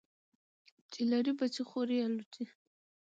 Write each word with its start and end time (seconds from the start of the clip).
چی 0.91 1.01
لری 1.11 1.33
بچي 1.39 1.63
خوري 1.69 1.97
الوچی. 2.05 2.43